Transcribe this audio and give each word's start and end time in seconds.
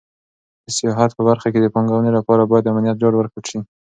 د 0.65 0.67
سیاحت 0.77 1.11
په 1.15 1.23
برخه 1.29 1.47
کې 1.53 1.59
د 1.61 1.67
پانګونې 1.75 2.11
لپاره 2.17 2.47
باید 2.49 2.63
د 2.65 2.69
امنیت 2.73 2.97
ډاډ 3.01 3.13
ورکړل 3.17 3.45
شي. 3.49 3.59